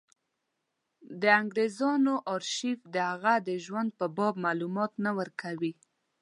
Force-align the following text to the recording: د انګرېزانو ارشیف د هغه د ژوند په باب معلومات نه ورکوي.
د 1.21 1.23
انګرېزانو 1.39 2.13
ارشیف 2.35 2.79
د 2.93 2.95
هغه 3.09 3.33
د 3.47 3.49
ژوند 3.65 3.89
په 3.99 4.05
باب 4.17 4.35
معلومات 4.45 4.91
نه 5.05 5.11
ورکوي. 5.19 5.73